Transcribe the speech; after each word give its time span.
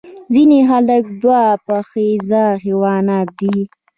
ځینې 0.33 0.59
خلک 0.69 1.03
دوه 1.21 1.41
پښیزه 1.65 2.43
حیوانات 2.65 3.27
دي 3.39 3.57